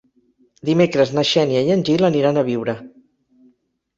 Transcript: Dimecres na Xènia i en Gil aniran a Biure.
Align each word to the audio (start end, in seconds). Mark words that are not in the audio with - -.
Dimecres 0.69 1.11
na 1.17 1.23
Xènia 1.33 1.61
i 1.67 1.69
en 1.75 1.85
Gil 1.89 2.07
aniran 2.09 2.39
a 2.39 2.45
Biure. 2.47 2.75